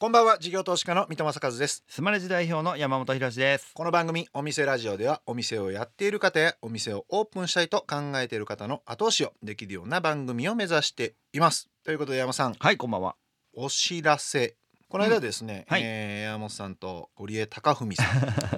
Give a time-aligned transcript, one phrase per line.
[0.00, 1.84] こんばんは事業投資家の三戸正和です。
[1.86, 3.74] スマレジ代表の山本博です。
[3.74, 11.68] この番組お店ラジオではお店をやっている方やお店をオープンしたいと考えている方の後押しをできるような番組を目指しています。
[11.84, 12.54] ということで山さん。
[12.54, 13.16] はいこんばんは。
[13.52, 14.56] お知らせ
[14.90, 15.72] この間ですね、うん。
[15.72, 15.82] はい。
[15.84, 18.06] えー山本さんと堀江貴文さん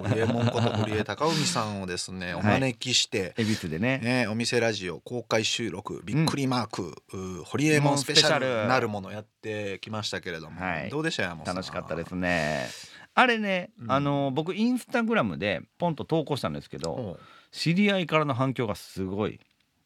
[0.01, 3.99] 堀江門こと堀江貴文さんをですねお招きして、恵比寿でね。
[3.99, 10.89] ね、お店ラジオ公開収録びっくりマーク、うーホリエモンスペシャルルなるものやってきましたけれども、はい。
[10.89, 11.55] どうでした山本さん？
[11.55, 12.67] 楽しかったですね。
[13.13, 13.91] あれね、うん。
[13.91, 17.19] あの僕インスタグラムでポンと投稿したんですけど、
[17.51, 19.39] 知り合いからの反響がすごい。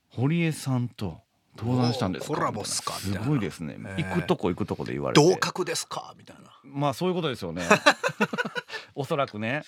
[0.08, 1.20] 堀江さんと
[1.58, 2.94] 登壇したんですコラボっすか？
[2.94, 5.28] すごいですね、へー行くとこ行くとこで言われて。
[5.30, 6.14] 同格ですか？
[6.18, 6.44] みたいな。
[6.64, 7.64] まあそういうことですよね。
[8.96, 9.64] おそらくね。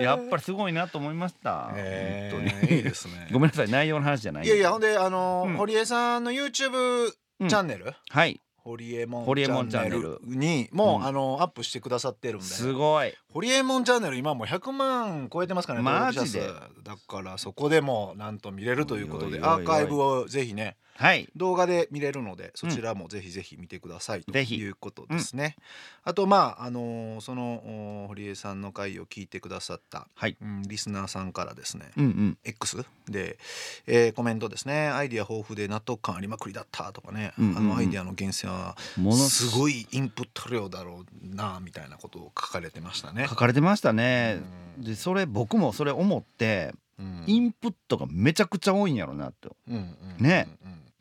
[0.00, 2.76] やっぱりすごいなと思いました、え本当に。
[2.76, 3.28] いいですね。
[3.32, 5.56] ごめんなさい内容の話じゃないいやいやほんであの、うん。
[5.56, 7.48] 堀江さんの YouTube チうん。
[7.48, 8.40] ャンネル、はい。
[8.56, 10.20] 堀江門堀江門チャンネル。
[10.22, 11.06] にもう、うん。
[11.06, 12.44] あのアップしてくださってるんで。
[12.46, 16.40] すごい堀江門チャンネル今もう100万超えてますからねマジで？
[16.82, 21.26] だからそこでもなんと見れるということでアーカイブをぜひねはい。
[21.34, 25.56] 動画で見れるのでそちらもぜひぜひ見てくださいということですね。
[26.04, 30.36] あとまああのーそのお堀江さんの回を聞いてくださった、はい。
[30.40, 32.38] うん、リスナーさんからですね、うんうん。
[32.44, 33.38] X で、
[33.86, 34.88] えーコメントですね。
[34.88, 37.56] アイディア豊富で納得感ありまくりだったとかね、うんうんうん。
[37.56, 43.36] あのアイディアの源泉はものすごいインプット量だろうなみたいなことを書かれてましたね書。
[43.36, 44.40] かれてましたね、
[44.78, 44.84] うん。
[44.84, 47.24] でそれ僕もそれ思ってうん。
[47.26, 49.48] インプットがめちゃくちゃ多いんやろなって。
[49.68, 49.76] うん
[50.18, 50.48] うんね。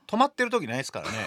[0.08, 1.18] 止まってる時ないですからね。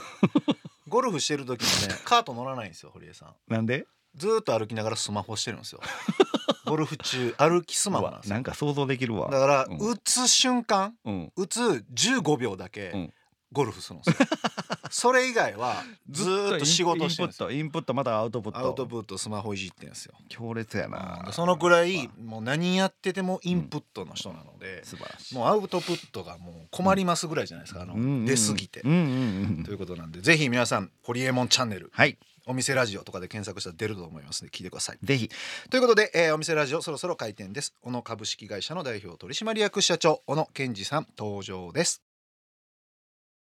[0.89, 3.35] ゴルフしてる時もねカート乗らないんですよ堀江さん。
[3.49, 3.87] なんで？
[4.17, 5.81] ずーっと歩きながらスマホしてるんですよ。
[6.67, 8.35] ゴルフ中歩きスマホなんですよ。
[8.35, 9.31] なんか想像できるわ。
[9.31, 9.79] だから、うん。
[9.79, 11.33] 打つ瞬間うん。
[11.37, 11.61] 打つ
[11.95, 13.13] 15秒だけうん
[13.55, 14.29] ゴルフするんですよ、
[14.91, 17.51] それ以外はずーっと仕事してるんですよ。
[17.51, 18.59] インプットインプットまたアウトプット。
[18.59, 20.15] アウトプットスマホいじってんですよ。
[20.29, 21.29] 強烈やな。
[21.33, 25.35] そのくらいもう何やっててもインプットの人なので、素晴らしい。
[25.35, 28.25] もうアウトプットがもう困りますぐらいじゃないですか、あのうんうんうん。
[28.27, 32.19] 出過ぎて、うんうんうんということなんでぜひ皆さんホリエモンチャンネルはい。
[32.47, 34.99] お店ラジオとかで検索したら出ると思いますので聞いてください。
[35.03, 35.31] ぜひ。
[35.71, 37.75] ということで、えーお店ラジオそろそろ開店です。
[37.81, 42.03] 小野株式会社の代表取締役社長小野健二さん登場です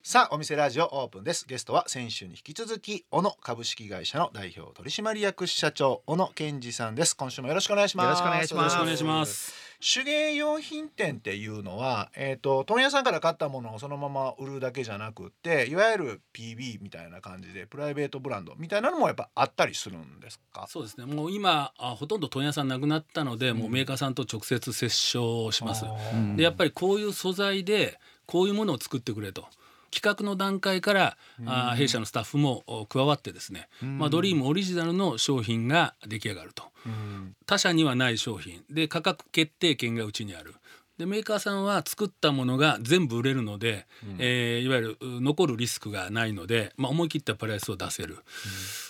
[0.06, 9.54] さあお店ラジオオープンですゲストは先週に引き続き小野株式会社の代表取締役社長小野健二さんです今週もよろしくお願いしますよろしくお願いしますよろしくお願いします。
[9.80, 20.66] 手芸用品店っていうのは、えー、と問屋さんから買ったものをそのまま売るだけじゃなくっていわゆる PB みたいな感じでプライベートブランドみたいなのもやっぱあったりするんですか？
[20.68, 21.06] そうですね。
[21.06, 25.86] もう今あほとんど問屋さんなくなったので、もうメーカーさんと直接接触します。
[26.12, 29.46] うんでやっぱりこういう素材でこういうものを作ってくれと。
[29.94, 31.16] 企画の段階から、
[31.46, 36.64] あ弊社のスタッフもお加わってですね、まあ、ドリームオリジナルの商品が出来上がると。
[36.84, 37.36] うん。
[37.46, 38.64] 他社にはない商品。
[38.68, 40.54] で価格決定権がうちにある
[40.98, 43.86] でメーカーさんは作ったものが全部売れるので、
[44.18, 48.18] えーいわゆるう残るリスクがないので、まあ、思い切ったプライスを出せる、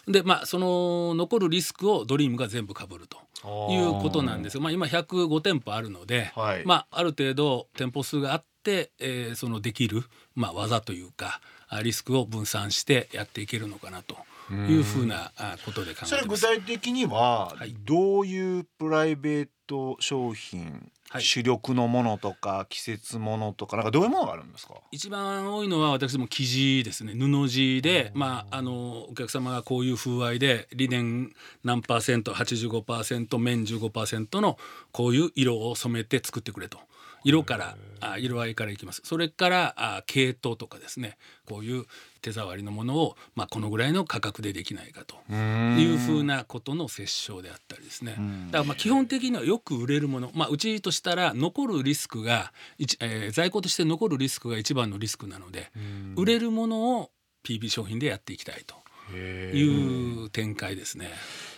[0.07, 6.63] でまあその残るリスクをドリームが全部かぶるということなんですよ、まあ、今105店舗あるので、はい。
[6.67, 10.05] まあ、ある程度店舗数があって、えーそのできる、
[10.35, 14.17] まあ、技というかあリスクを分散してやっていけるのかなと
[14.53, 16.43] いうふうなあことで考えそれ具てます。
[16.43, 17.75] 体的にははい。
[17.81, 21.23] どういうプライベート商品、はい。
[21.23, 24.75] 主力のものとか季節ものとかなんかどういうものがあるんですか？
[24.91, 27.15] 一番多いのは私ども生地ですね。
[27.15, 31.33] 布地で、まあ、あのお客様がこういう風合いでリネン
[31.63, 34.59] 何パーセント85%綿15%の
[34.91, 36.79] こういう色を染めて作ってくれと。
[37.27, 39.01] 色からあ色合いからいきます。
[39.05, 41.17] それからあ系統とかですね。
[41.49, 41.87] こういう
[42.25, 45.17] 手触りのものを、まあ、このぐらいの価格でできないかと。
[45.31, 48.17] いうふうなことの折衝であったりですね。
[48.47, 55.71] だからまあ基本的にはよく売れるもの、まあ、うちとしたら残るリスクが、一えー在庫として残るリスクが一番のリスクなので
[56.17, 57.11] 売れるものを
[57.45, 58.77] PB 商品でやっていきたいと。
[59.13, 61.11] いう展開ですね。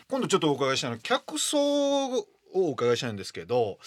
[0.08, 3.78] 今度ちょっとお伺いしたいのは客層をお伺いしたいんですけど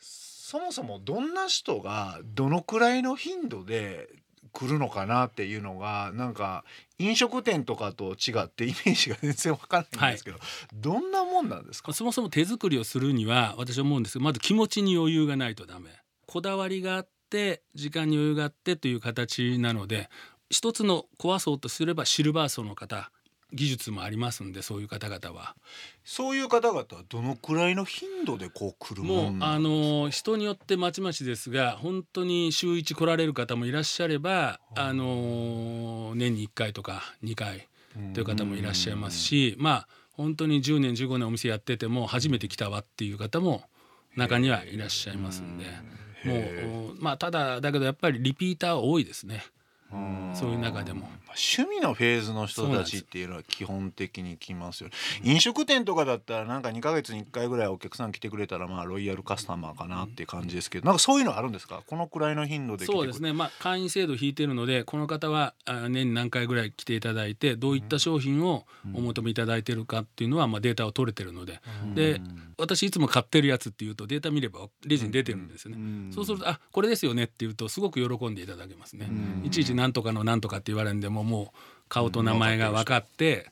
[0.00, 4.08] そもそもどんな人がどのくらいの頻度で
[4.54, 6.64] 来るのかなっていうのがなんか
[6.98, 10.38] 飲食店とかと違ってイメージが全然わかんないんですけど、
[10.72, 11.92] どんなもんなんですか？
[11.92, 15.90] そもそも手作りをするには私は思うんですけどまず気持ちに余裕がないとダメ。
[16.26, 20.08] こだわりがあって時間に余裕があってという形なので
[20.48, 23.10] 一つの壊そうとすればシルバー層の方
[23.54, 25.54] 技術もありますんでそういう方々は。
[26.04, 29.98] そういう方々はどのくらいの頻度でこう来るももうんあなんですか？
[30.00, 37.68] の人によってまちまちですが本当に週1来られる方もいらっしゃればあの年に1回とか2回
[38.12, 43.62] という方もいらっしゃいますしまあ本当に10年15年お店やってても初めて来たわっていう方も
[44.16, 45.64] 中にはいらっしゃいますんで
[46.24, 49.42] もうまあただだけどやっぱりリピーターは多いですね
[50.34, 51.08] そういう中でも。
[51.36, 54.94] 趣味のフェーズの人たちっていうのは基本的に来ますよ、ね、
[55.24, 61.82] 飲食店とかだったらなんか2ヶ月に1回ぐらいお客さん来てくれたらまあロイヤルカスタマーかなっていう感じですけどなんかそういうのあるんですか？
[61.88, 63.32] このくらいの頻度でそうですね。
[63.32, 68.64] まあ会員制度引いてるのでこの方は年に何回ぐらい来ていただいてどういった商品を
[68.94, 71.60] お求めいただいてるかっていうのはまあデータを取れてるので、
[71.96, 72.20] で
[72.58, 79.10] 私いつも買ってるやつっていうとデータ見ればレジに出てるんですよね、そうするとあこれですよねっていうとすごく喜んでいただけますね、
[79.42, 81.58] いちいち何とかの何とかって言われるんでももう
[81.88, 83.50] 顔と名前が分かって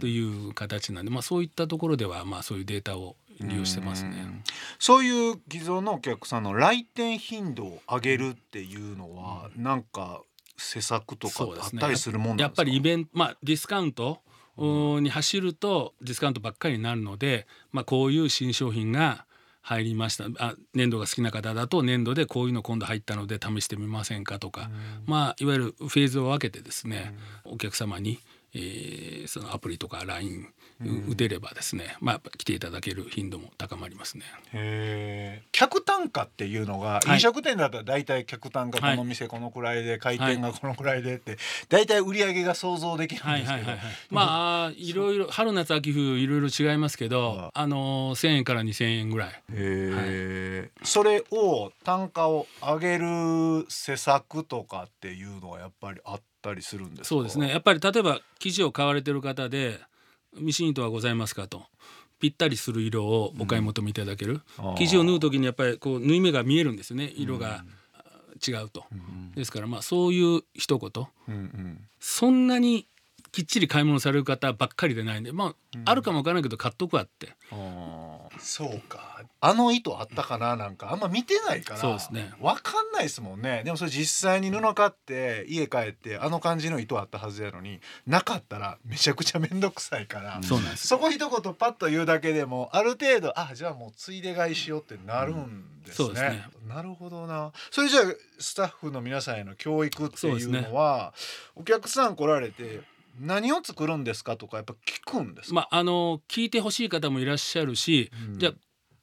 [0.00, 4.42] という形なんで、まあ、そういったところではまあそういうデータを利用してますね。
[4.78, 10.22] そういう既存のお客さんの来店頻度を上げるっていうのは、うなんか
[10.56, 14.20] 施策とかあったりするもん、ね、やっぱりイベントまあディスカウント
[14.58, 19.25] に走るとディスカウントばっかりになるので、まあ、こういう新商品が
[19.66, 20.26] 入りました。
[20.38, 24.70] あ粘土が好きな方だと粘土でこういうの今度入ったので試してみませんかとか、
[25.06, 28.20] まあいわゆるフェーズを分けてですね、お客様に、
[28.58, 30.48] えー、そのアプリとか LINE
[31.08, 34.24] 打てればですね、まあ来ていただける頻度も高まりますね。
[34.52, 41.36] へ客単価っていうのが、飲食店だったら大体客単価この店このくらいで、開店がこのくらいでって
[41.68, 43.66] 大体売り上げが想像できるんですけど、
[44.10, 49.42] まあいろいろ春夏秋冬いろいろ違いますけど、あの1,000円から2,000円ぐらい。
[49.52, 57.50] へそれを単価を上げる施策とかっていうのはやっぱりあったりするんですそうですね。
[57.50, 59.80] やっぱり例えば生地を買われてる方で
[60.38, 61.66] ミシン糸はございますかと
[62.20, 67.12] ぴったりする色をお買い求めいただける、うん、生地を縫う時にやっぱりこう縫い目が見えるんですよね。
[67.16, 67.64] 色が
[68.46, 72.86] 違うと、うん、ですからまあそういう一言、うんうん、そんなに
[73.32, 77.34] きっちり買い物される方ばっかりでないんでまあ、うん、あるかもわからないけど買っとくわって。
[78.38, 80.92] そうかあの糸あったかななんか。
[80.92, 82.32] あんま見てないからそうですね。
[82.40, 83.62] 分かんないですもんね。
[83.64, 96.44] でもそれ実際に布買って家帰ってあの感じの糸あったはずやのになかったらめちゃくちゃ面倒くさいから、そうなんですそこ一言パッと言うだけでもある程度あじゃあもうついで買いしようってなるんですね,、うん、すね。
[96.66, 97.52] なるほどな。
[97.70, 98.04] それじゃあ
[98.38, 102.80] スタッフの皆さんへの教育っていうのは、ね、お客さん来られて
[103.20, 108.52] 何を作るんですかとかやっぱ聞くんですまああの聞いてほしい方もいらっしゃるし、うん、じゃあ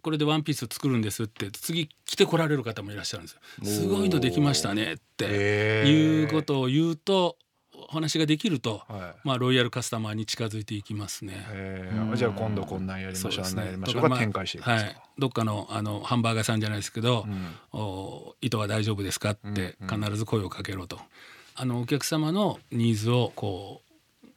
[0.03, 3.39] これでワンピース作るんですって次来てこられる方もいらっしゃるんですよ。
[3.63, 7.37] すごいのできましたねっていうことを言うと
[7.75, 11.45] お話ができると、はい、まあロイヤルカスタマーに近づいていきますね。
[12.15, 19.31] じゃあ今度こんなんやりましょう、ね、やりましょう、まあ、展開していくはい、どっかのあのハンバーガーさんじゃないですけど、うん、お糸は大丈夫ですか？
[19.31, 20.99] って必ず声をかけろと。
[21.55, 23.81] あのお客様のニーズをこ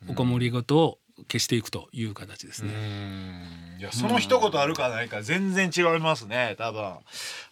[0.07, 0.99] うおこもりごとを
[1.33, 3.76] 消していくという形ですね。
[3.79, 6.95] いやその一言あるかないか全然違いますね多分。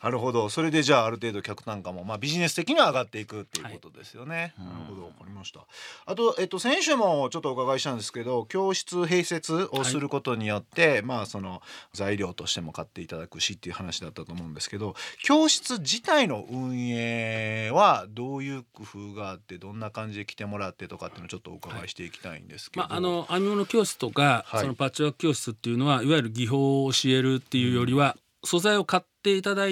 [0.03, 0.49] なるほど。
[0.49, 5.61] それでじゃあある程度客単価もまあビジネス的には上がっていくっていうことですよね、はい、なるほどわかりました。
[6.06, 11.62] あとえっと先週もちょっとお伺いしたんですけど教室併設をすることによって、はい、まあその
[11.93, 29.69] 材料としても買っていただくしっていう話だったと思うんですけど教室自体の運営はどういう工夫があってどんな感じで来てもらってとかっていうのをちょっとお伺いしていきたいんですけど、はい、まあ、あの編み物教室とか、そのパッチワーク教室っていうのはいわゆる技法を教えるっていうよりは、素材を買っていただ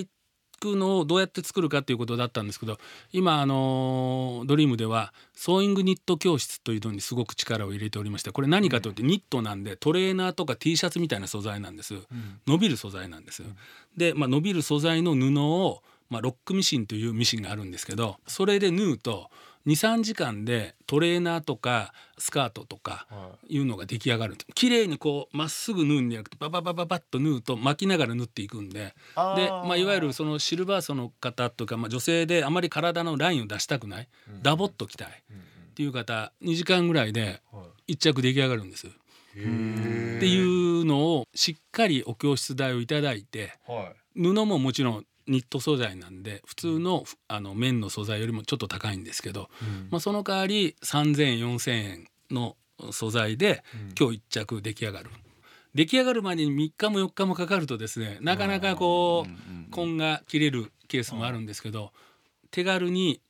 [0.63, 2.79] くのをどうやって作るかっていうことだったんですけど
[3.13, 11.95] 今あのドリームではソーイングニット教室というのにすごく力を入れておりましてこれ何かというとニットなんでトレーナーとか T シャツみたいな素材なんです、
[12.47, 13.43] 伸びる素材なんです。
[13.97, 19.31] で、まあ、伸びる素材の布を、まあ、ロックミシンというミシンがあるんですけどそれで縫うと
[19.67, 23.07] 23時間でトレーナーとかスカートとか
[23.49, 23.59] い。
[23.59, 28.81] うのが出来上がる綺麗にこうまっすぐ縫うんじゃなくてバババババッと縫うと巻きながら縫っていくんで。
[28.81, 35.09] で、まあ、いわゆるそのシルバー層の方とか、まあ、女性であまり体のラインを出したくない、うん、ダボっときたい。
[35.09, 37.41] っていう方2時間ぐらいで
[37.89, 38.89] 1着出来上がるんです。
[38.89, 38.91] っ
[39.35, 39.39] て
[40.27, 52.57] いうのをしっかりお教室代をいただいて、はい、布ももちろんニット素材なんで普通のあの綿の素材よりもちょっと高いんですけど、うん、まあ、その代わり3,000円4,000円の
[52.91, 53.63] 素材で
[53.99, 55.11] 今日1着出来上がる。
[55.75, 61.93] 出来上がるまでに3日も4日もかかるとですねなかなかこう紺が切れるケースもあるんですけど
[62.51, 63.23] 手軽に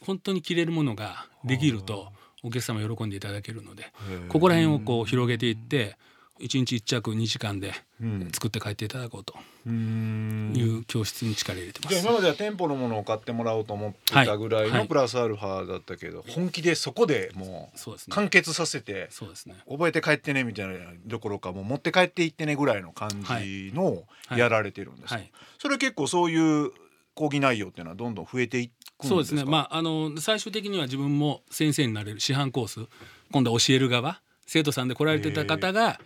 [0.00, 2.10] 本当に着れるものができると
[2.42, 3.92] お客様喜んでいただけるので
[4.30, 5.98] ここら辺をこう広げていって
[6.40, 8.30] 1日1着2時間でうん。
[8.32, 9.34] 作って帰っていただこうと。
[9.66, 10.52] うん。
[10.56, 11.94] いう教室に力入れてます。
[11.94, 14.70] じゃあ今までは店舗のものを買ってもらおうと思ってたぐらいはい。
[14.70, 14.80] はい。
[14.80, 19.56] のプラスアルファだったけど、本気でそこでもそう完結させてそうですね。
[19.68, 20.74] 覚えて帰ってねみたいな
[21.06, 24.04] どころかもう持って帰っていってねぐらいの感じの
[24.34, 25.30] やられてるんですか、はい。
[25.58, 26.70] それ結構そういう
[27.14, 29.08] 講義内容っていうのはどんどん増えていくんですか？
[29.08, 29.44] そうですね。
[29.44, 32.88] まああの最終的には自分も先生になれる師範コース
[33.30, 36.00] 今度は教える側生徒さんで来られてた方が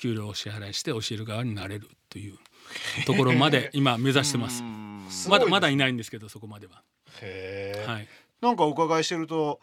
[0.00, 2.38] 給料を支払いして教える側になれるという
[3.06, 4.62] ところまで今目指してます。
[5.28, 6.82] まだまだいないんですけどそこまでは。
[7.20, 7.92] へー。
[7.92, 8.08] はい。
[8.40, 9.60] なんかお伺いしてると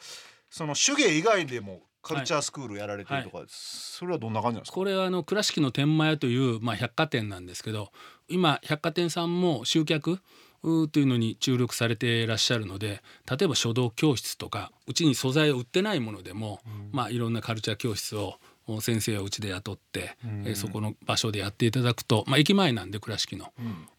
[0.49, 4.75] その手芸以外でもカルチャースクールやられてるとか、それはどんな感じなんですか？
[4.75, 7.91] これはあの倉敷の天満屋という、まあ、百貨店なんですけど
[8.29, 10.21] 今百貨店さんも集客
[10.61, 16.59] というのに注力されていらっしゃるので例えば書道教室とかうちに素材を売ってないものでも、
[16.91, 18.35] まあ、いろんなカルチャー教室をお
[18.81, 23.53] 先生をうちで雇って、えーそこの場所でやっていただくと、まあ、駅前なんで倉敷の、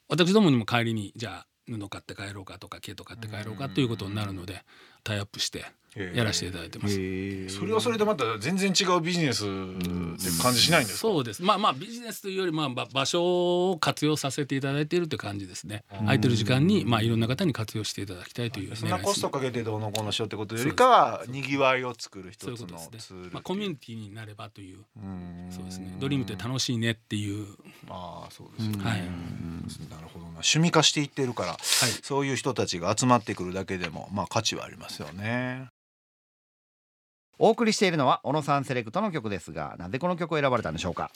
[0.08, 4.64] 私どもにも帰りにじゃあ布買って帰ろうかとか毛と買って帰ろうかということになるので
[5.04, 5.64] タイアップして
[5.96, 6.94] やらせていただいてます。
[7.48, 11.42] それはそれでまた全然違うビジネスって感じしないんですか、そうです。
[11.42, 15.84] まあまあビジネスというよりまあば場所を活用させていただいているという感じですね。
[16.00, 25.48] 空いてる時間にまあいろんな方に活用していただきたいというそんなコストかけてどうのこうのしようってことよりかはにぎわいを作る一そういうつのことですツールねまあコミュニティになればといううん。
[25.50, 25.96] そうですね。
[25.98, 27.46] ドリームって楽しいねっていう。
[27.88, 29.00] ああそうですよね、はい。
[29.00, 30.30] なるほどな。
[30.32, 31.58] 趣味化していってるから、はい。
[32.02, 35.68] そういう人たちが集まってくるだけでもまあ価値はありますよね
[37.40, 41.10] お送りしているのは小野さんセレクトの曲ですがなぜこの曲を選ばれたんでしょうか？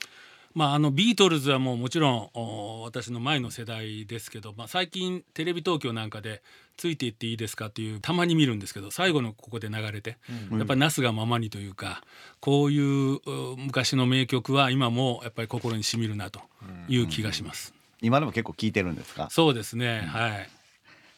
[0.54, 6.42] まあ、あのビートルズはもうもちろんお私の前の世代ですけど、まあ、最近テレビ東京なんかで
[6.78, 10.16] 「ついていっていいですか?」っていうたまに見るんですけど最後のここで流れて、
[10.52, 12.02] やっぱりなすがままにというか
[12.40, 16.40] こういうう昔の名曲は今もやっぱり心にしみるなと
[16.88, 17.74] いう気がします。
[18.00, 19.28] 今でも結構聴いてるんですか？
[19.30, 20.48] そうですね、はい。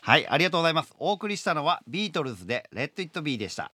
[0.01, 0.95] はいありがとうございます。
[0.99, 3.71] お送りしたのはビートルズでレッドイットビーでした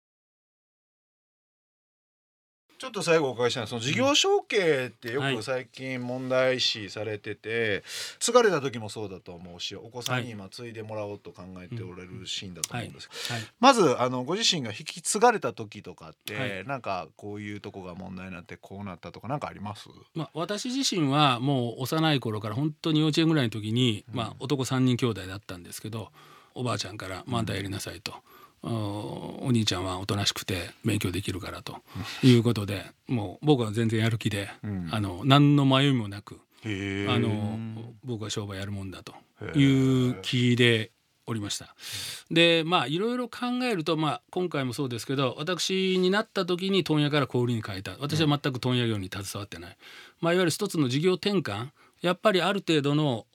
[2.80, 5.36] ちょっと最後お伺いしたいのはその事業承継ってよはい。
[5.36, 7.84] く最近問題視されてて、
[8.20, 13.44] 継がれた時もそうだと思うしお子さんに今継いでもらおうと考えておられるシーンだと思うんですけど、はい。
[13.60, 16.66] まずあのご自身が引き継がれた時とかって、はい。
[16.66, 19.90] なんかこういうとこが問題になってこうなったとかなんかあります？
[20.16, 26.14] まあ、私自身はもう幼い頃から本当に幼稚園ぐらいの時に、まあ、男3人兄弟だったんですけど
[26.56, 28.14] おばあちゃんから「まだやりなさい」と。
[28.14, 28.16] お
[28.62, 31.78] お兄ちゃんはおとなしくて勉強できるからと。
[32.24, 34.90] いうことでもう僕は全然やる気で、ん。
[34.92, 37.58] あの何の迷いもなくへあの
[38.04, 39.14] 僕は商売やるもんだと。
[39.56, 40.92] いう気で
[41.26, 41.74] おりました。
[42.30, 47.96] でまあいろいろ考えると、まあ、今回もそうですけど私になった時に問屋から小売りに変えた。
[48.00, 49.78] 私は全く問屋業に携わってない、
[50.20, 51.70] まあ、いわゆる一つの事業転換。
[52.02, 53.26] やっぱりある程度の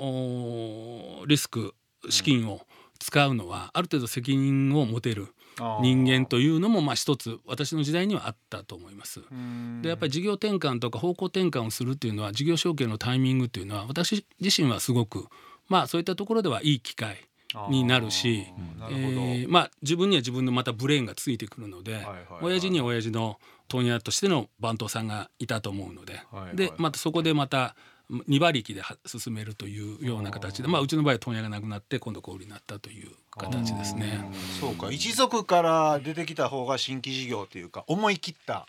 [1.26, 1.74] リスク
[2.08, 2.66] 資金を
[3.04, 5.34] 使うのはある程度責任を持てる
[5.82, 9.20] 人間というのもまあ一つ私の時代にはあったと思います。
[9.82, 15.26] でやっぱり事業転換とか方向転換をするっていうのは事業承継のタイミングっていうのは私自身はすごく
[15.68, 17.28] まあそういったところではいい機会
[17.68, 18.46] になるし
[18.80, 22.16] なるえーまあ自分には自分のまたブレーンがついてくるので、はいはい。
[22.40, 26.56] 親父には親父の問屋としての番頭さんがいたと思うので、はいはい。
[26.56, 27.76] でまたそこでまた
[28.10, 34.30] 2馬力では進めるというような形でまあうちの場合は問屋がなくなって今度小売りになったという形ですね。
[34.60, 34.90] そうか。
[34.90, 38.66] 一族から出てきた方が新規事業っていうか思い切った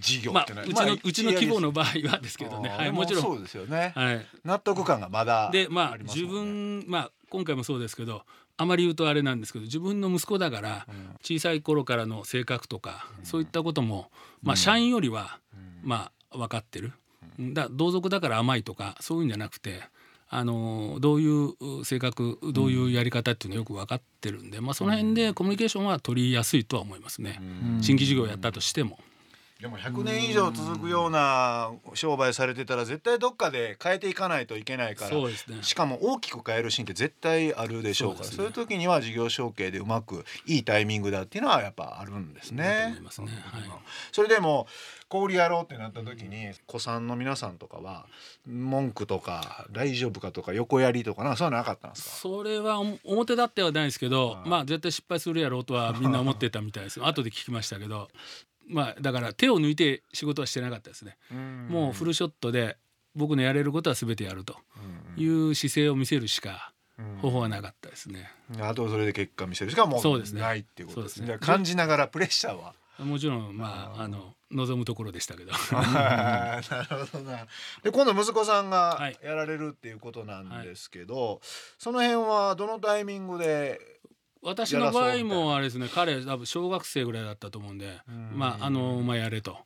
[0.00, 3.22] 事業まあってのは、うちの、うちの規模の場合はですけどね、はい、もちろん。
[3.22, 6.84] そうですよね、はい、納得感がまだでまあります自もんね。
[6.84, 8.22] 分まあ今回もそうですけど
[8.56, 10.86] あまり言うとあれなんですけど自分の息子だから
[11.22, 14.10] 小さい頃からの性格とか、そういったことも
[14.42, 15.38] まあ社員よりは
[15.82, 16.92] まあ分かってる、
[17.38, 19.82] だ同族だから甘いとかそういうんじゃなくて。
[20.30, 27.40] あのどういう性格どういうやり方っていうのよく分かってるんで、まあ、その辺でコミュニケーションは取りやすいとは思いますね、
[27.80, 28.98] 新規事業をやったとしても。
[29.60, 35.58] でも100年以上続くような商売されてたら絶対どっかで変えていかないといけないからそうですね。
[35.62, 38.44] しかも大きく変えるシーンって絶対あるでしょうからそう,、ね。
[38.46, 42.96] いう時には事業承継でうまくいいタイミングだっていうのはやっぱあるんですね。
[43.10, 43.28] すね。
[43.28, 43.62] はい。
[44.12, 44.66] それでも
[45.08, 48.06] 小売りやろうってなった時に子さんの皆さんとかは
[48.46, 52.10] 文句とか大丈夫かとか横やりとかなそういうのなかったんですか？
[52.16, 57.02] それはお表立ってはないですけど、まあ絶対失敗するやろうとはみんな思ってたみたいです。
[57.04, 58.08] 後で聞きましたけど
[58.68, 61.16] まあだから手を抜いて仕事はしてなかったですね、
[61.68, 62.76] もうフルショットで
[63.14, 64.56] 僕のやれることは全てやると
[65.16, 66.72] いう姿勢を見せるしか
[67.20, 68.30] 方法はなかったですね、
[68.60, 70.40] あとそれで結果見せるしかもそうですね。
[70.40, 71.26] ないっていうことですね。
[71.26, 71.38] すね。
[71.38, 72.74] 感じながらプレッシャーは？
[72.98, 75.50] もちろんまああの望むところでしたけど。
[75.72, 77.46] なるほどな。
[77.82, 79.18] で今度息子さんがはい。
[79.20, 81.40] やられるっていうことなんですけど、
[81.76, 83.80] その辺はどのタイミングで、
[84.44, 88.38] 私の場合もあれですね彼多分小学生ぐらいだったと思うんでうん。
[88.38, 89.56] まああのお前やれと。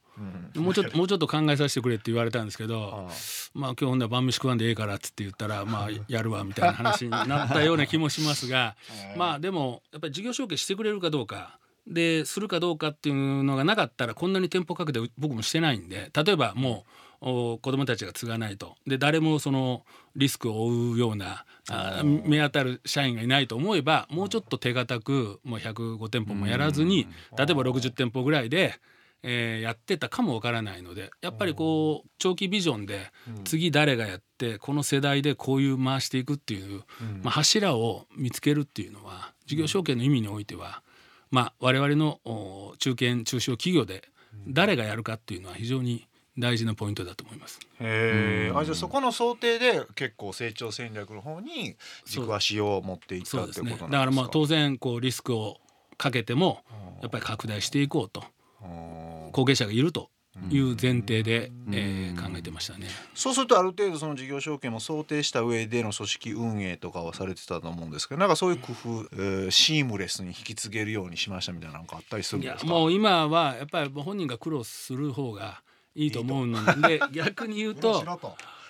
[0.54, 0.62] うん。
[0.62, 3.12] もうちょっともうちょっと考えさせてくれって言われたんですけどあ
[3.54, 8.76] まあ今日ほんなら晩飯食わんでええからっつって言ったらまあ やるわみたいな話になったような気もしますが
[9.16, 11.58] まあでもやっぱり事業承継してくれるかどうか。
[11.90, 18.76] でするかどうかっていうのがなかったらこんなに店舗かけて僕もしてないんで例えばもうお子供たちが継がないと。
[18.86, 19.84] で誰もその
[20.16, 28.80] リスクを負うようなあ目当たる社員がいないと思えばもうちょっと手堅くもう105店舗もやらずに例えば60店舗ぐらいで。
[29.22, 33.10] えーやってたかもわからないのでやっぱりこう長期ビジョンで
[33.44, 36.84] 次誰がやってこの世代でこういう回していくっていう、
[37.22, 40.84] まあ、柱を見つけるっていうのは事業承継の意味においては、
[41.30, 44.08] まあ、我々のお中堅中小企業で
[44.46, 46.07] 誰がやるかっていうのは非常に
[46.38, 47.58] 大事なポイントだと思います。
[47.80, 48.52] へえ。
[48.54, 51.76] あじゃあそこの想定で結構成長戦略の方に
[52.06, 53.84] 軸足を持っていったってことなんですか？
[53.88, 55.58] だからまあ当然こうリスクを
[55.96, 56.62] かけても
[57.02, 58.24] やっぱり拡大していこうと
[58.62, 60.10] うん後継者がいると
[60.50, 62.86] いう前提で、えー考えてましたね。
[63.14, 72.66] そうするとある程度その事業承継も想定した上での組織運営とかはされてたと思うんですけどなんかそういう工夫、えーシームレスに引き継げるようにしましたみたいななんかあったりするんいですか？
[72.66, 75.62] やもう今はやっぱり本人が苦労する方が
[75.98, 78.04] いいと思うので逆に言うと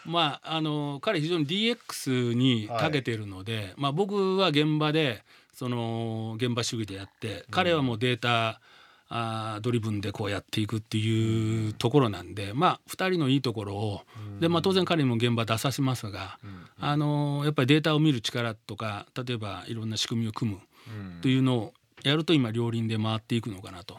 [0.07, 8.61] まああの彼非常に DX に長けているので、まあ僕は現場でその現場主義でやって彼はもうデータ、
[9.11, 14.01] あードリブンでこうやっていくっていうところなんでまあ2人のいいところを
[14.41, 16.39] で、まあ、当然彼にも現場出させますが、
[16.81, 20.61] あのやっぱりデータを見る力とか例えばいろんな仕組みを組む
[21.21, 21.73] というのを
[22.05, 23.99] やると今両輪で回っていくのかなと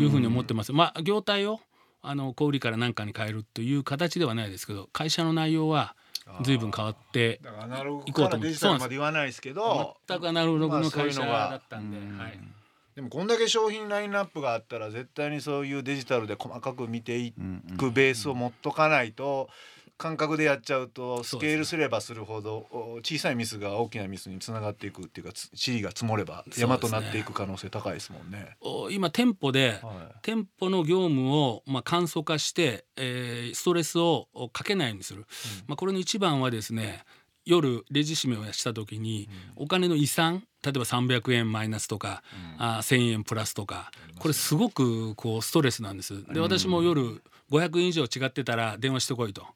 [0.00, 0.72] いうふうに思ってます。
[0.72, 1.60] まあ業態を
[2.06, 5.96] あの小売りから何かに変えるという形ではないですけど会社の内容は
[6.42, 8.46] 随分変わってだからアナログ行こうと思って。
[8.48, 9.96] デジタルまで言わないですけど。
[10.08, 11.50] 全くアナログの会社まあそういうのが。
[11.50, 12.40] だったんで、はい、
[12.94, 17.32] でもこんだけ商品ラインナップがあったら絶対にそういうデジタルで細かく見てい
[17.76, 19.48] くベースを持っとかないと
[19.96, 28.56] 感覚でやっちゃうとスケールすればするほどお小さいミスが大きなミスにつながっていくっていうかつ塵が積もれば山となっていく可能性高いですもんね。
[28.60, 35.26] お今店舗で、は店舗の業務をまあ簡素化して、えーストレスをかけないようにする、
[35.66, 37.04] まあ、これの一番はですね
[37.44, 42.22] 夜レジ締めをした時にお金の遺産例えば300円マイナスとか、
[42.58, 46.24] あ1,000円プラスとかこれすごくこうストレスなんです。
[46.32, 47.22] で私も夜
[47.58, 49.46] 500円以上違ってたら電話してこいと。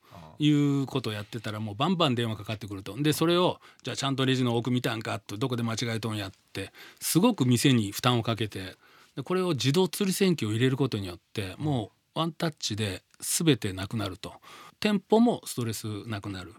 [0.41, 2.97] いうことをやってたらもうバンバン電話かかってくると。
[2.97, 8.77] でそれをじゃあちゃんとレジの奥見たんかとどこで間違えとんやってすごく店に負担をかけて
[9.17, 14.33] でこれを自動釣り線機を入れることによってもうワンタッチで全てなくなると。
[14.81, 16.55] 店舗もストレスなくなる、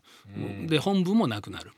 [0.67, 1.71] で本部もなくなる。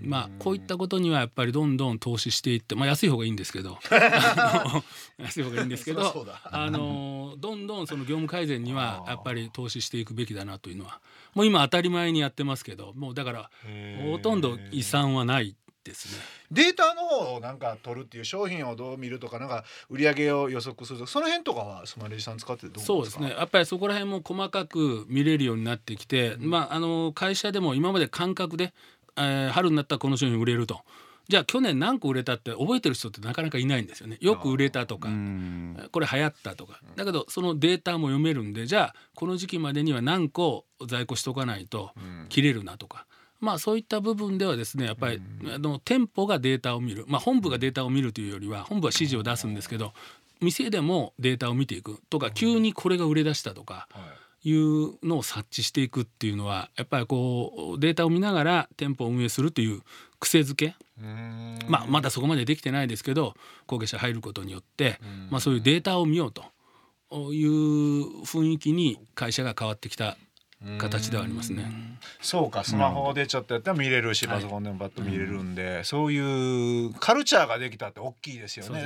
[0.00, 3.78] まあこういったことにはやっぱりどんどん投資していってまあ安い方がいいんですけど。
[5.18, 11.00] 安い方がいいんですけどあのどんどんその業務改善にはやっぱり投資していくべきだなというのは
[11.34, 13.50] もう今当たり前にやってますけどもうだから
[14.10, 15.56] ほとんど遺産はない
[15.88, 16.22] ですね。
[16.50, 23.30] データの方をなんか取るっていう商品をどう見るとかなんか売り上げを予測するとかその辺とかはスマレジさん使っててどうそうですね。
[23.30, 28.72] やっぱりそこら辺も細かく見れるようになってきて、まああの会社でも今まで感覚で、
[29.18, 30.80] えー春になったらこの商品売れると。
[31.28, 34.16] じゃあ去年何個売れたって覚えてる人ってなかなかいないんですよね。
[34.20, 35.10] よく売れたとか。
[35.92, 36.80] これ流行ったとか。
[36.96, 41.90] だけどそのデータも読めるんでじゃあこの時期までには何個在庫しとかないと
[42.30, 43.06] 切れるなとか。
[43.40, 45.22] まあそういった部分ではですねやっぱり、
[45.54, 49.92] あの店舗がデータを見る、まあ、本部がデータを見るというよりは本部は指示を出すんですけど
[50.40, 59.82] 店でもデータを見ていくとか急にこれが売れ出したとかいうのを察知していくっていうのはやっぱりこうデータを見ながら店舗を運営するという
[60.20, 60.74] 癖づけ。
[61.68, 63.34] まあまだそこまでできてないですけど
[63.66, 64.98] 後継者入ることによって
[65.30, 66.42] まあそういうデータを見ようと
[67.32, 70.16] いう雰囲気に会社が変わってきた
[70.78, 71.70] 形ではありますね。
[72.20, 78.82] そうかスマホでちょっとやったら見れるし、パソコンでもバッと見れるんで、そういうカルチャーができたって大きいですよね。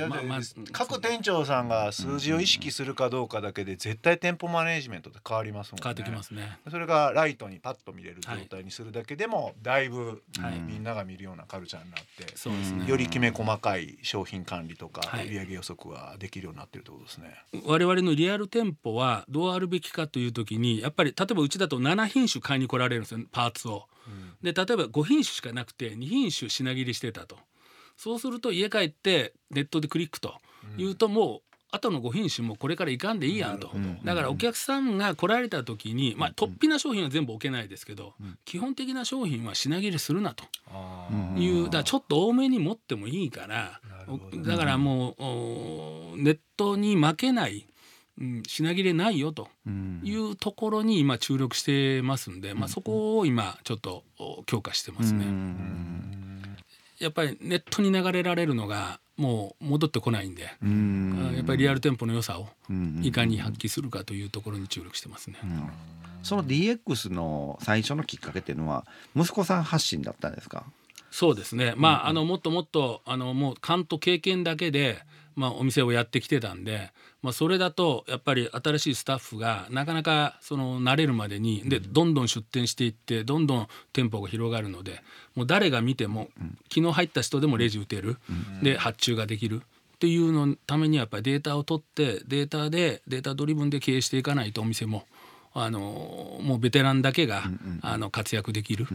[0.71, 5.81] 各店長さんが数字を意識するかどうかだけで絶対店舗マネジメントって変わりますもんね。
[5.83, 6.59] 変わってきますね。
[6.69, 12.87] それがライトにパッと見れる状態にするだけでも、だいぶ、はいみんなが見るようなカルチャーになって、そうですね。
[12.87, 17.35] よりきめ細かい商品管理とか、はい売上予測ができるようになってるってことですね。
[17.65, 23.87] 我々のリアル店舗はどうあるべきかという時にやっぱり例えばうちだと7品種買いに来られるんですよパーツを。
[24.41, 27.37] で例えば5品種しかなくて2品種品切りしてたと。
[27.95, 30.33] そうすると家帰ってネットでクリックと
[30.77, 33.71] いうともう後の5品種もこれからいかんでいいやんと。
[34.03, 38.13] だからお客さんが来られた時に、まあ、突飛な商品は全部置けないですけど、
[38.45, 40.43] 基本的な商品は品切れするなと。
[41.35, 43.81] いうだちょっと多めに持ってもいいから
[44.43, 47.65] だからもうおネットに負けない、
[48.19, 50.01] うん、品切れないよとうん。
[50.03, 55.25] いうところに今注力してますんで、まあ、そこを今ちょっとお強化してますね。
[56.99, 61.33] やっぱりネットに流れられるのがもう戻ってこないんで、うん。
[61.35, 63.01] やっぱりリアル店舗の良さをうん。
[63.03, 65.37] いかに発揮するかというところに注力してますね。
[66.21, 70.63] その DX の最初のきっかけっていうのは息子さん発信だったんですか？
[71.11, 71.73] そうですね。
[71.75, 74.99] まあ、あのもっともっとあのもう勘と経験だけで、
[75.35, 76.91] まあ、お店をやってきてたんで、
[77.21, 85.01] まあ、それだとやっぱり新しいスタッフがなかなかその慣れるまでにでどんどん出店していってどんどん店舗が広がるので
[85.35, 86.29] もう誰が見ても
[86.73, 88.17] 昨日入った人でもレジ打てる、
[88.61, 89.61] で発注ができる。
[89.95, 95.05] っていうのためにはやっぱりデータを取ってデータでデータドリブンで経営していかないとお店も
[95.55, 97.43] あのもうベテランだけが、
[97.81, 98.87] あの活躍できる、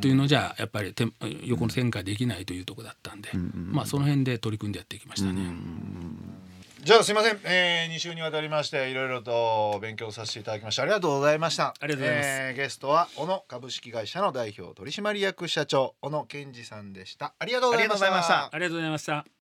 [0.00, 1.06] というのじゃやっぱりて
[1.44, 5.52] 横の展開できないというところだったんで、まあその辺で取り組んでやっていきましたね。
[6.82, 11.74] じゃあすいません、えー、2週にわたりましていろいろと勉強させていただきましたありがとうございました。
[11.78, 12.28] ありがとうございます。
[12.28, 17.34] えーゲストは小野株式会社の代表取締役社長小野健二さんでした。
[17.38, 18.06] ありがとうございました。
[18.06, 18.56] ありがとうございました。
[18.56, 19.39] ありがとうございました。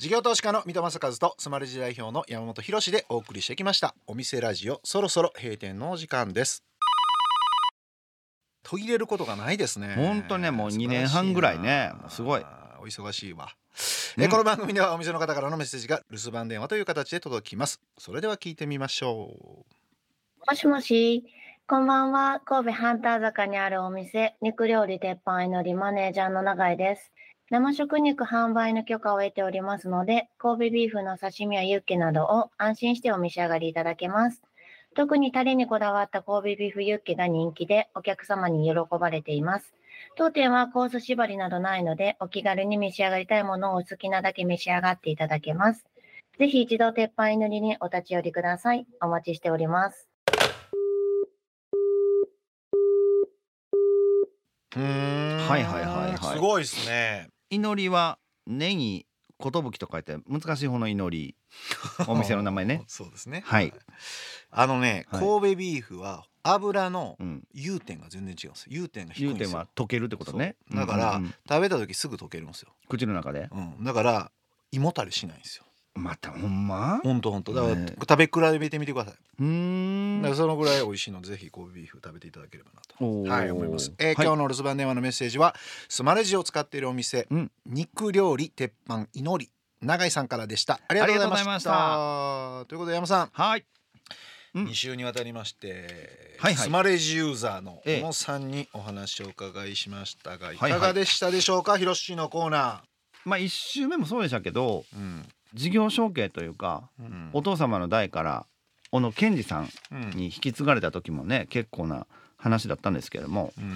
[0.00, 3.94] 事業投資家の三戸正和とスマレジ代表の山本博でお送りしてきました。
[4.06, 6.64] お店ラジオそろそろ閉店のお時間です。
[8.62, 9.96] 途切れることがないですね。
[9.96, 11.92] ほんとねもう二年半ぐらいね。
[12.08, 12.46] すごい。
[12.80, 13.50] お忙しいわ、
[14.16, 14.24] うん。
[14.24, 17.78] えこの番組ではお店の方からのメッセージが留守番電話という形で届きます。
[17.98, 20.50] それでは聞いてみましょう。
[20.50, 21.26] もしもし、
[21.68, 22.40] こんばんは。
[22.46, 27.12] 神戸ハンター坂にあるお店、肉料理鉄板祈りマネージャーの永井です。
[27.50, 34.40] 生食肉販売の許可を得ておりますので、神戸ビーフの刺身やユッケなどを安心してお召し上がりいただけます。
[34.94, 39.74] 特にタレにこだわった神戸ビーフユッケが人気で、お客様に喜ばれています。
[40.14, 45.84] 当店はコース縛りなどないので、お気軽に召し上がりたいものをお好きなだけ召し上がっていただけます。
[46.38, 48.86] ぜひ一度鉄板祈りにお立ち寄りください。
[49.02, 50.08] お待ちしております。
[54.76, 59.06] うーんはいはいはいはいすごいですね祈りはネギ
[59.42, 61.36] 寿と書いて難しい方の祈り。
[62.06, 62.84] お店の名前ね。
[62.86, 63.42] そうですね。
[63.44, 63.72] はい。
[64.50, 65.20] あのねはい。
[65.20, 67.42] 神戸ビーフは油のうん。
[67.52, 68.66] 融点が全然違うんですよ。
[68.70, 69.58] 融点が低いんですよ。
[69.58, 70.56] は溶けるってことね。
[70.72, 73.48] だから、食べた時すぐ溶けるんですよ、口の中で。
[73.50, 74.32] うん、だから
[74.72, 77.00] 胃もたれしないんですよまたほんま？
[77.02, 79.46] ほんとほんとだから、ね食べ比べてみてください、うー
[80.18, 80.22] ん。
[80.22, 83.04] だからそのぐらい美味しいのでぜひ神戸ビーフ食べていただければなと。
[83.04, 83.28] おー。
[83.28, 84.14] はい思います、えーはい。
[84.14, 85.54] 今日の留守番電話のメッセージは
[85.88, 87.50] スマレジを使っているお店、うん。
[87.66, 89.50] 肉料理鉄板祈り
[89.82, 90.80] 永井さんからでした。
[90.86, 91.70] ありがとうございました。
[91.70, 93.30] といまということで山さん。
[93.32, 93.64] はい。
[94.54, 94.64] うん。
[94.66, 96.64] 2週にわたりまして、はいはい。
[96.64, 100.72] スマレジユーザーのええ小野さんにお話をお伺いしましたがいはい。
[100.72, 102.82] かがでしたでしょうか、ひろしのコーナ
[103.24, 107.30] まあ一周目もそうでしたけどー、うん事業承継というかうん。
[107.32, 108.46] お父様の代から
[108.92, 109.68] 小野健二さん
[110.14, 113.74] に引き継がれた時もね結構な話だったんですけれどもうん。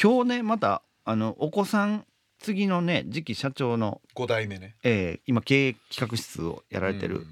[0.00, 2.04] 今日ねまたあのお子さん
[2.38, 4.74] 次のね次期社長の、5代目ね。
[4.82, 7.26] えー今経営企画室をやられてる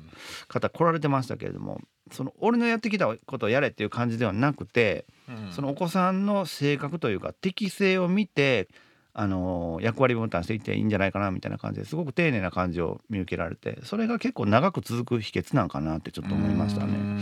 [0.49, 1.81] 方来られてましたけれども
[2.13, 5.53] その俺のやってきたことをやれっていう感じではなくてうん。
[5.53, 8.69] そのお子さんの性格というか適性を見て、
[9.15, 16.93] あのー役割分担していっていいんじゃないかなみたいな感じですごく丁寧な感じを見受けられてそれが結構長く続く秘訣なんかなってちょっと思いましたうね。
[16.93, 17.21] ん。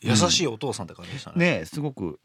[0.00, 1.60] 優しいお父さんって感じでしたね。
[1.60, 2.18] ねすごく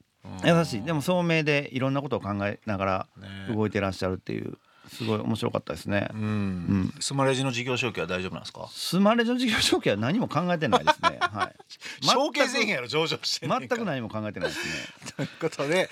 [0.46, 0.84] 優しい。
[0.84, 3.08] でも聡明でいろんなことを考えながら
[3.48, 4.58] ね動いてらっしゃるっていう
[4.90, 6.18] すごい面白かったですねう。
[6.18, 8.68] んうんスマレジの事業承継は大丈夫なんですか？
[8.72, 11.18] スマレジの事業承継は何も考えてないですね。
[11.22, 11.56] はい。
[12.06, 14.74] 承継せえへんやろ上場して全く何も考えてないですね。
[15.18, 15.90] ということで、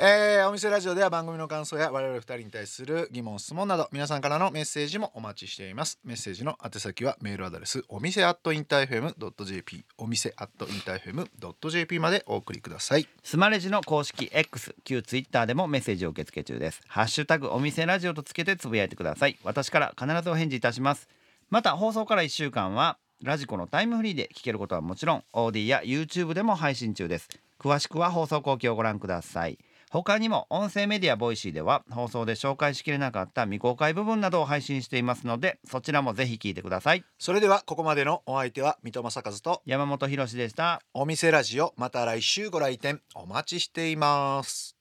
[0.00, 9.14] えーお店ラジオでは番組の感想や我々二人に対する疑問質問など皆さんからのメッセージもお待ちしていますメッセージの宛先はメールアドレスお店アットインターフェム
[9.46, 11.30] .jp お店アット InterFM
[11.70, 16.80] .jp までお送りくださいスマレジの公式 X 旧 Twitter でもメッセージを受け付け中です。
[16.88, 19.38] ハッシュタグお店ラジオとつけてつぶやいてください。
[19.44, 21.06] 私から必ずお返事いたします。
[21.50, 27.28] また放送から1週間は radiko のタイムフリーで聞けることはもちろん AuDee や YouTube でも配信中です。
[27.60, 29.58] 詳しくは放送後記をご覧ください。
[29.90, 37.04] 他にも音声メディア Voicy では放送で紹介しきれなかった未公開部分などを配信していますのでそちらもぜひ聞いてください。
[37.18, 40.80] それではここまでのお相手は三戸政和と山本博士でした。
[40.94, 44.74] お店ラジオまた来週ご来店お待ちしています